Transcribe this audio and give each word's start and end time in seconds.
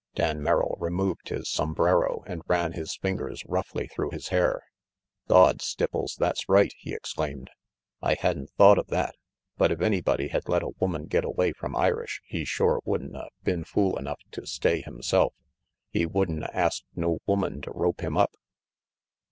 Dan 0.15 0.41
Merrill 0.41 0.77
removed 0.79 1.29
his 1.29 1.47
sombrero 1.47 2.23
and 2.25 2.41
ran 2.47 2.71
his 2.71 2.95
fingers 2.97 3.43
roughly 3.45 3.85
through 3.85 4.09
his 4.09 4.29
hair. 4.29 4.63
"Gawd, 5.27 5.59
Stipples, 5.61 6.15
that's 6.15 6.49
right," 6.49 6.73
he 6.79 6.91
exclaimed. 6.91 7.51
"I 8.01 8.15
had'n 8.15 8.47
thought 8.47 8.79
of 8.79 8.87
that, 8.87 9.13
but 9.59 9.71
if 9.71 9.79
anybody 9.79 10.29
had 10.29 10.49
let 10.49 10.63
a 10.63 10.71
woman 10.79 11.05
get 11.05 11.23
away 11.23 11.53
from 11.53 11.75
Irish, 11.75 12.19
he 12.25 12.45
shore 12.45 12.81
would'n 12.83 13.15
a 13.15 13.27
been 13.43 13.63
fool 13.63 13.95
enough 13.95 14.21
to 14.31 14.47
stay 14.47 14.81
himself. 14.81 15.35
He 15.91 16.07
would'n 16.07 16.41
a 16.45 16.49
asked 16.51 16.85
no 16.95 17.19
woman 17.27 17.61
to 17.61 17.71
rope 17.71 18.01
him 18.03 18.17
up. 18.17 18.31